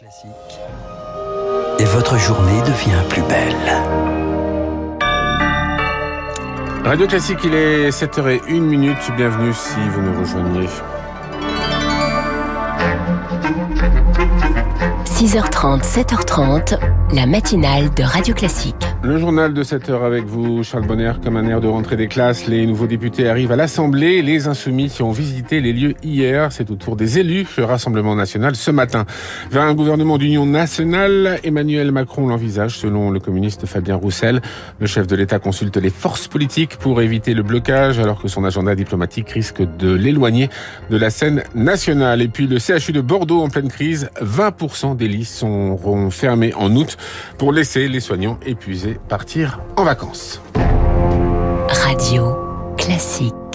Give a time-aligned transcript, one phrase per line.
[0.00, 0.30] Classique.
[1.78, 3.54] Et votre journée devient plus belle.
[6.86, 8.96] Radio Classique, il est 7h01 minute.
[9.18, 10.68] Bienvenue si vous nous rejoignez.
[15.20, 16.78] 6h30, 7h30,
[17.14, 18.74] la matinale de Radio Classique.
[19.02, 22.06] Le journal de 7 heures avec vous, Charles Bonner, comme un air de rentrée des
[22.06, 22.46] classes.
[22.46, 24.22] Les nouveaux députés arrivent à l'Assemblée.
[24.22, 28.14] Les insoumis qui ont visité les lieux hier, c'est au tour des élus, le Rassemblement
[28.14, 29.04] national, ce matin.
[29.50, 34.40] Vers un gouvernement d'union nationale, Emmanuel Macron l'envisage, selon le communiste Fabien Roussel.
[34.80, 38.44] Le chef de l'État consulte les forces politiques pour éviter le blocage, alors que son
[38.44, 40.48] agenda diplomatique risque de l'éloigner
[40.90, 42.22] de la scène nationale.
[42.22, 46.96] Et puis le CHU de Bordeaux en pleine crise, 20% des seront fermés en août
[47.38, 50.40] pour laisser les soignants épuisés partir en vacances.
[51.68, 52.36] Radio
[52.76, 53.49] Classique.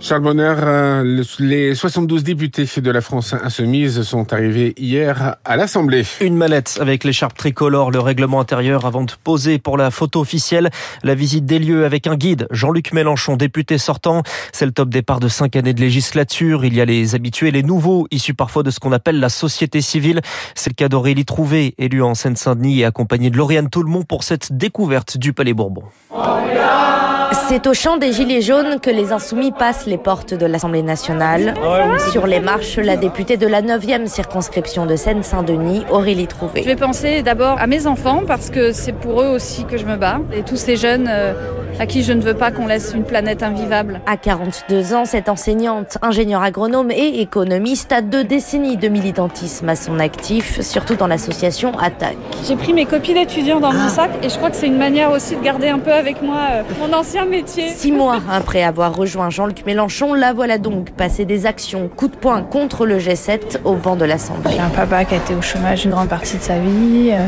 [0.00, 6.04] Charles Bonner, euh, les 72 députés de la France insoumise sont arrivés hier à l'Assemblée.
[6.20, 10.70] Une mallette avec l'écharpe tricolore, le règlement intérieur avant de poser pour la photo officielle.
[11.02, 14.22] La visite des lieux avec un guide, Jean-Luc Mélenchon, député sortant.
[14.52, 16.64] C'est le top départ de cinq années de législature.
[16.64, 19.80] Il y a les habitués, les nouveaux, issus parfois de ce qu'on appelle la société
[19.80, 20.20] civile.
[20.54, 24.56] C'est le cas d'Aurélie Trouvé, élue en Seine-Saint-Denis et accompagnée de Lauriane Toulmont pour cette
[24.56, 25.82] découverte du Palais Bourbon.
[27.32, 31.54] C'est au champ des Gilets jaunes que les insoumis passent les portes de l'Assemblée nationale.
[32.12, 36.62] Sur les marches, la députée de la 9e circonscription de Seine-Saint-Denis, Aurélie Trouvé.
[36.62, 39.84] Je vais penser d'abord à mes enfants parce que c'est pour eux aussi que je
[39.84, 41.32] me bats et tous ces jeunes euh,
[41.80, 44.00] à qui je ne veux pas qu'on laisse une planète invivable.
[44.06, 49.76] À 42 ans, cette enseignante, ingénieure agronome et économiste a deux décennies de militantisme à
[49.76, 52.16] son actif, surtout dans l'association Attaque.
[52.46, 55.12] J'ai pris mes copies d'étudiants dans mon sac et je crois que c'est une manière
[55.12, 57.68] aussi de garder un peu avec moi euh, mon ancien métier.
[57.68, 62.16] Six mois après avoir rejoint Jean-Luc Mélenchon, la voilà donc passer des actions coup de
[62.16, 64.50] poing contre le G7 au banc de l'Assemblée.
[64.52, 67.10] J'ai un papa qui a été au chômage une grande partie de sa vie.
[67.12, 67.26] Euh,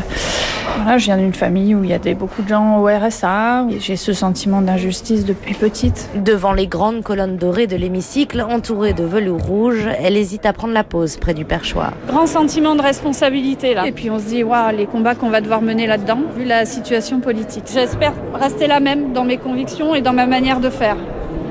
[0.82, 3.66] Voilà, je viens d'une famille où il y a des, beaucoup de gens au RSA.
[3.78, 6.08] J'ai ce sentiment d'injustice depuis petite.
[6.14, 10.72] Devant les grandes colonnes dorées de l'hémicycle, entourée de velours rouge, elle hésite à prendre
[10.72, 11.92] la pause près du perchoir.
[12.08, 13.86] Grand sentiment de responsabilité là.
[13.86, 16.64] Et puis on se dit, waouh, les combats qu'on va devoir mener là-dedans, vu la
[16.64, 17.64] situation politique.
[17.72, 20.96] J'espère rester là même dans mes convictions et dans ma manière de faire.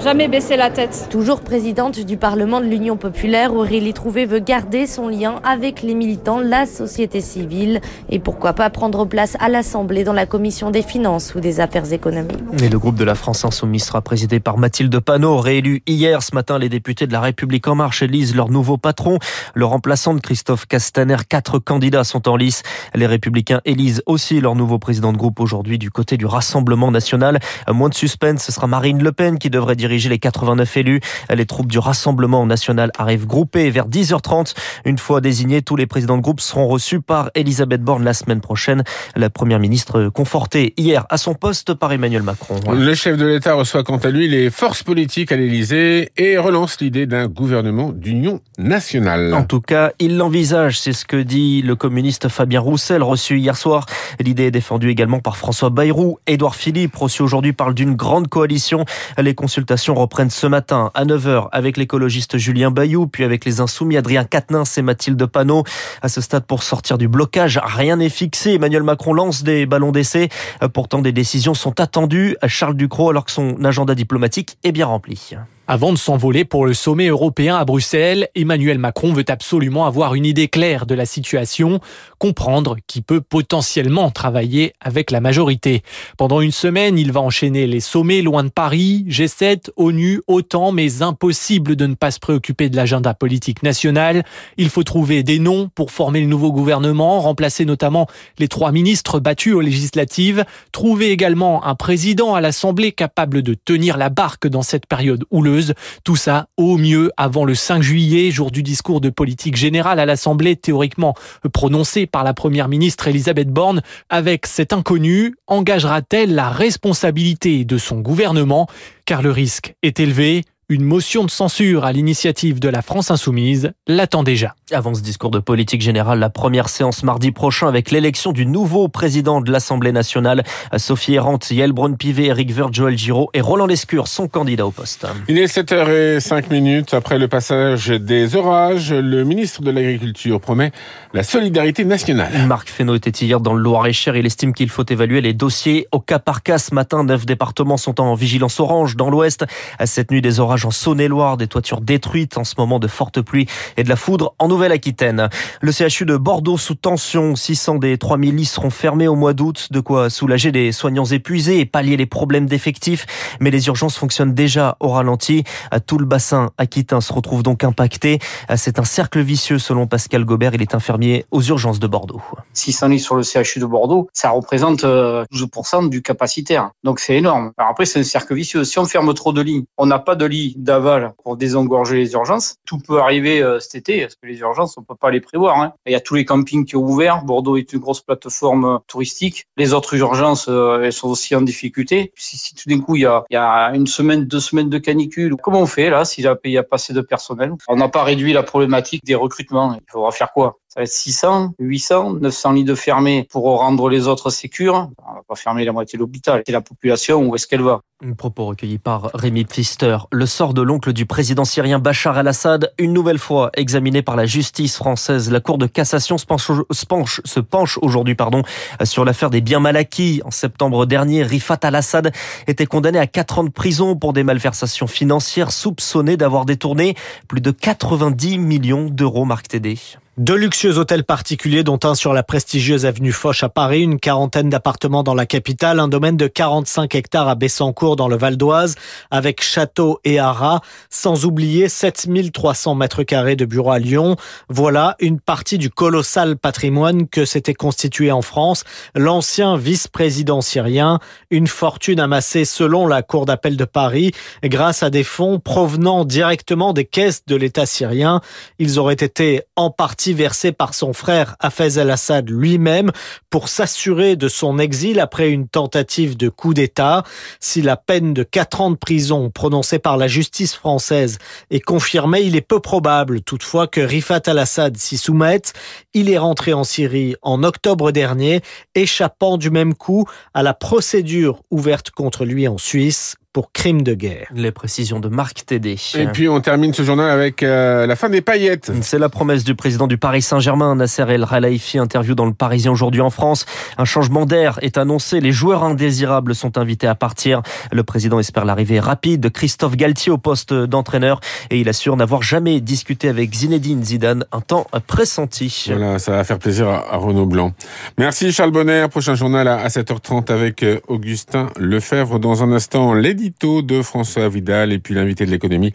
[0.02, 1.08] Jamais baisser la tête.
[1.10, 5.94] Toujours présidente du Parlement de l'Union populaire, Aurélie Trouvé veut garder son lien avec les
[5.94, 10.84] militants, la société civile et pourquoi pas prendre place à l'Assemblée dans la commission des
[10.84, 12.40] finances ou des affaires économiques.
[12.64, 16.24] Et le groupe de la France Insoumise sera présidé par Mathilde Panot, réélu hier.
[16.24, 19.20] Ce matin, les députés de la République En Marche élisent leur nouveau patron,
[19.54, 21.18] le remplaçant de Christophe Castaner.
[21.28, 22.64] Quatre candidats sont en lice.
[22.96, 27.40] Les Républicains élisent aussi leur nouveau président de groupe aujourd'hui du côté du Rassemblement National.
[27.68, 31.02] Moins de suspense, ce sera Marine Le Pen qui devrait diriger les 89 élus.
[31.34, 34.54] Les troupes du Rassemblement National arrivent groupées vers 10h30.
[34.86, 38.42] Une fois désignés, tous les présidents de groupe seront reçus par Elisabeth Borne la semaine
[38.42, 38.84] prochaine.
[39.16, 42.60] La première ministre confortée hier à son poste par Emmanuel Macron.
[42.72, 46.80] Le chef de l'État reçoit quant à lui les forces politiques à l'Élysée et relance
[46.80, 49.34] l'idée d'un gouvernement d'union nationale.
[49.34, 53.58] En tout cas, il l'envisage, c'est ce que dit le communiste Fabien Roussel, reçu hier
[53.58, 53.86] soir.
[54.20, 56.20] L'idée est défendue également par François Bayrou.
[56.28, 58.86] Édouard Philippe, reçu aujourd'hui, parle d'une grande coalition.
[59.18, 63.98] Les consultations reprennent ce matin à 9h avec l'écologiste Julien Bayou, puis avec les insoumis
[63.98, 65.64] Adrien Quatennens et Mathilde Panot.
[66.02, 68.56] À ce stade, pour sortir du blocage, rien n'est fixé.
[68.56, 70.30] Emmanuel Macron lance des ballons d'essai.
[70.74, 74.88] Pourtant, des décisions sont attendues à Charles Ducrot alors que son agenda diplomatique est bien
[74.88, 75.36] rempli.
[75.72, 80.26] Avant de s'envoler pour le sommet européen à Bruxelles, Emmanuel Macron veut absolument avoir une
[80.26, 81.80] idée claire de la situation,
[82.18, 85.84] comprendre qui peut potentiellement travailler avec la majorité.
[86.18, 91.04] Pendant une semaine, il va enchaîner les sommets loin de Paris, G7, ONU, OTAN, mais
[91.04, 94.24] impossible de ne pas se préoccuper de l'agenda politique national.
[94.58, 98.08] Il faut trouver des noms pour former le nouveau gouvernement, remplacer notamment
[98.40, 103.98] les trois ministres battus aux législatives, trouver également un président à l'Assemblée capable de tenir
[103.98, 105.59] la barque dans cette période houleuse
[106.04, 110.06] tout ça au mieux avant le 5 juillet, jour du discours de politique générale à
[110.06, 111.16] l'Assemblée, théoriquement
[111.54, 113.82] prononcé par la première ministre Elisabeth Borne.
[114.10, 118.68] Avec cet inconnu, engagera-t-elle la responsabilité de son gouvernement?
[119.06, 120.44] Car le risque est élevé.
[120.72, 124.54] Une motion de censure à l'initiative de la France insoumise l'attend déjà.
[124.72, 128.88] Avant ce discours de politique générale, la première séance mardi prochain avec l'élection du nouveau
[128.88, 130.44] président de l'Assemblée nationale,
[130.78, 135.08] Sophie Errant, Yael Braun-Pivet, Eric Woerth, Joël Giraud et Roland Lescure sont candidats au poste.
[135.28, 138.94] Il est 7h05 minutes après le passage des orages.
[138.94, 140.72] Le ministre de l'Agriculture promet
[141.16, 142.46] la solidarité nationale.
[142.46, 144.16] Marc Fesneau était hier dans le Loir-et-Cher.
[144.16, 146.60] Il estime qu'il faut évaluer les dossiers au cas par cas.
[146.60, 149.46] Ce matin, neuf départements sont en vigilance orange dans l'ouest.
[149.84, 153.22] Cette nuit, des orages orages en Saône-et-Loire, des toitures détruites en ce moment de fortes
[153.22, 153.48] pluies
[153.78, 155.30] et de la foudre en Nouvelle-Aquitaine.
[155.62, 159.70] Le CHU de Bordeaux sous tension, 600 des 3000 lits seront fermés au mois d'août,
[159.72, 163.06] de quoi soulager les soignants épuisés et pallier les problèmes d'effectifs.
[163.40, 165.44] Mais les urgences fonctionnent déjà au ralenti.
[165.86, 168.20] Tout le bassin aquitain se retrouve donc impacté.
[168.56, 172.22] C'est un cercle vicieux selon Pascal Gobert, il est infirmier aux urgences de Bordeaux.
[172.54, 176.72] 600 lits sur le CHU de Bordeaux, ça représente 12% euh, du capacitaire.
[176.84, 177.52] Donc c'est énorme.
[177.58, 178.64] Après, c'est un cercle vicieux.
[178.64, 182.14] Si on ferme trop de lits, on n'a pas de lits d'aval pour désengorger les
[182.14, 182.56] urgences.
[182.66, 185.60] Tout peut arriver euh, cet été, parce que les urgences, on peut pas les prévoir.
[185.60, 185.74] Hein.
[185.86, 187.24] Il y a tous les campings qui ont ouvert.
[187.24, 189.46] Bordeaux est une grosse plateforme euh, touristique.
[189.58, 192.12] Les autres urgences, elles sont aussi en difficulté.
[192.16, 194.70] Si, si tout d'un coup, il y, a, il y a une semaine, deux semaines
[194.70, 197.54] de canicule, comment on fait là s'il n'y a pas assez de personnel?
[197.68, 199.74] On n'a pas réduit la problématique des recrutements.
[199.74, 200.59] Il faudra faire quoi?
[200.70, 204.90] Ça va être 600, 800, 900 lits de fermés pour rendre les autres sécures.
[205.00, 206.44] On va pas fermer la moitié de l'hôpital.
[206.46, 207.82] Et la population, où est-ce qu'elle va?
[208.06, 209.98] Un propos recueilli par Rémi Pfister.
[210.12, 214.28] Le sort de l'oncle du président syrien Bachar el-Assad, une nouvelle fois examiné par la
[214.28, 215.32] justice française.
[215.32, 218.44] La Cour de cassation se penche aujourd'hui pardon,
[218.84, 220.22] sur l'affaire des biens mal acquis.
[220.24, 222.14] En septembre dernier, Rifat al-Assad
[222.48, 226.96] était condamné à 4 ans de prison pour des malversations financières soupçonnées d'avoir détourné
[227.28, 229.78] plus de 90 millions d'euros, Marc Tédé.
[230.20, 234.50] Deux luxueux hôtels particuliers, dont un sur la prestigieuse avenue Foch à Paris, une quarantaine
[234.50, 238.76] d'appartements dans la capitale, un domaine de 45 hectares à Bessancourt dans le Val d'Oise,
[239.12, 244.18] avec château et haras, sans oublier 7300 mètres carrés de bureaux à Lyon.
[244.50, 251.00] Voilà une partie du colossal patrimoine que s'était constitué en France l'ancien vice-président syrien,
[251.30, 254.12] une fortune amassée selon la Cour d'appel de Paris
[254.44, 258.20] grâce à des fonds provenant directement des caisses de l'État syrien.
[258.58, 262.92] Ils auraient été en partie versé par son frère Hafez al-Assad lui-même
[263.30, 267.04] pour s'assurer de son exil après une tentative de coup d'État.
[267.40, 271.18] Si la peine de 4 ans de prison prononcée par la justice française
[271.52, 275.54] est confirmée, il est peu probable toutefois que Rifat al-Assad s'y soumette.
[275.94, 278.42] Il est rentré en Syrie en octobre dernier,
[278.76, 283.94] échappant du même coup à la procédure ouverte contre lui en Suisse pour crime de
[283.94, 284.28] guerre.
[284.34, 285.78] Les précisions de Marc Tédé.
[285.96, 288.72] Et puis on termine ce journal avec euh, la fin des paillettes.
[288.82, 292.72] C'est la promesse du président du Paris Saint-Germain, Nasser El Khelaifi, interview dans le Parisien
[292.72, 293.46] aujourd'hui en France.
[293.78, 295.20] Un changement d'air est annoncé.
[295.20, 297.44] Les joueurs indésirables sont invités à partir.
[297.72, 301.20] Le président espère l'arrivée rapide de Christophe Galtier au poste d'entraîneur
[301.52, 305.66] et il assure n'avoir jamais discuté avec Zinedine Zidane un temps pressenti.
[305.68, 307.54] Voilà, ça va faire plaisir à Renaud Blanc.
[307.98, 308.88] Merci Charles Bonner.
[308.90, 312.20] Prochain journal à 7h30 avec euh, Augustin Lefebvre.
[312.20, 315.74] Dans un instant, de François Vidal et puis l'invité de l'économie,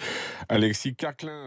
[0.49, 1.47] Alexis Carclin.